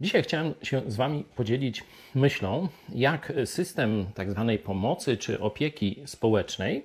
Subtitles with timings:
[0.00, 6.84] Dzisiaj chciałem się z Wami podzielić myślą, jak system tak zwanej pomocy czy opieki społecznej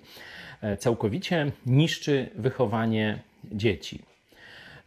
[0.61, 4.12] e, całkowicie niszczy wychowanie dzieci.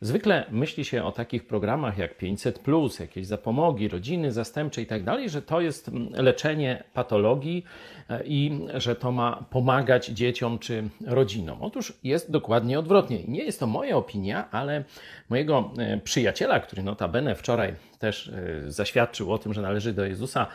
[0.01, 2.61] Zwykle myśli się o takich programach jak 500,
[3.01, 7.65] jakieś zapomogi, rodziny zastępcze i tak dalej, że to jest leczenie patologii
[8.11, 11.63] e, i że to ma pomagać dzieciom czy rodzinom.
[11.63, 13.25] Otóż jest dokładnie odwrotnie.
[13.29, 14.85] Nie jest to moja opinia, ale
[15.29, 20.47] mojego e, przyjaciela, który notabene wczoraj też e, zaświadczył o tym, że należy do Jezusa,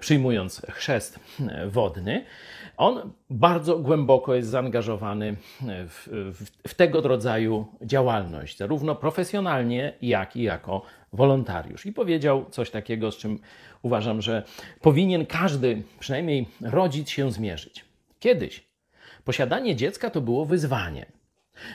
[0.00, 1.20] przyjmując chrzest
[1.66, 2.24] wodny.
[2.76, 10.42] On bardzo głęboko jest zaangażowany w, w, w, tego rodzaju działalność, zarówno profesjonalnie, jak i
[10.42, 10.82] jako
[11.12, 11.86] wolontariusz.
[11.86, 13.38] I powiedział coś takiego, z czym
[13.82, 14.42] uważam, że
[14.80, 17.84] powinien każdy, przynajmniej rodzic, się zmierzyć.
[18.20, 18.68] Kiedyś
[19.24, 21.17] posiadanie dziecka to było wyzwanie.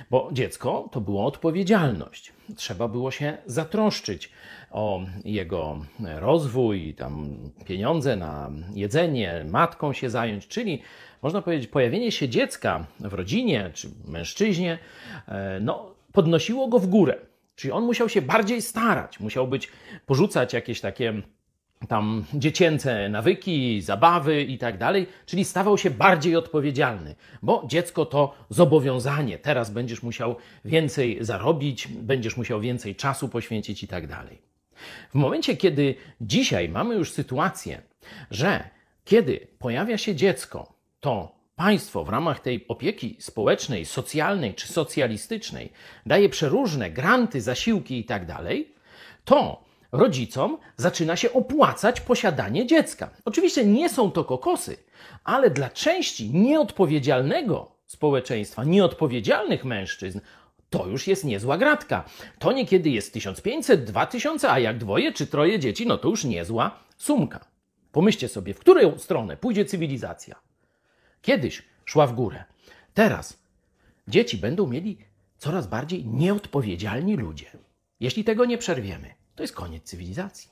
[0.10, 2.34] Bo dziecko to była odpowiedzialność.
[2.55, 4.32] Trzeba było się zatroszczyć
[4.72, 5.80] o jego
[6.20, 10.82] rozwój, tam pieniądze na jedzenie, matką się zająć, czyli
[11.22, 14.80] można powiedzieć, pojawienie się dziecka w rodzinie czy mężczyźnie,
[15.27, 17.16] e, no, podnosiło go w górę.
[17.55, 19.72] Czyli on musiał się bardziej starać, musiał być,
[20.05, 21.22] porzucać jakieś takie
[21.87, 28.35] tam dziecięce nawyki, zabawy i tak dalej, czyli stawał się bardziej odpowiedzialny, bo dziecko to
[28.49, 29.37] zobowiązanie.
[29.37, 34.41] Teraz będziesz musiał więcej zarobić, będziesz musiał więcej czasu poświęcić i tak dalej.
[35.09, 37.81] W momencie, kiedy dzisiaj mamy już sytuację,
[38.31, 38.70] że
[39.05, 45.71] kiedy pojawia się dziecko, to państwo w ramach tej opieki społecznej, socjalnej czy socjalistycznej
[46.05, 48.73] daje przeróżne granty, zasiłki i tak dalej,
[49.26, 49.63] to
[49.94, 53.10] rodzicom zaczyna się opłacać posiadanie dziecka.
[53.26, 54.77] Oczywiście nie są to kokosy,
[55.24, 60.20] ale dla części nieodpowiedzialnego społeczeństwa, nieodpowiedzialnych mężczyzn,
[60.70, 62.05] to już jest niezła gratka.
[62.40, 66.80] To niekiedy jest 1500, 2000, a jak dwoje czy troje dzieci, no to już niezła
[66.97, 67.46] sumka.
[67.91, 70.35] Pomyślcie sobie, w którą stronę pójdzie cywilizacja.
[71.22, 72.44] Kiedyś szła w górę.
[72.94, 73.40] Teraz
[74.07, 74.97] dzieci będą mieli
[75.38, 77.46] coraz bardziej nieodpowiedzialni ludzie.
[78.00, 80.49] Jeśli tego nie przerwiemy, to jest koniec cywilizacji.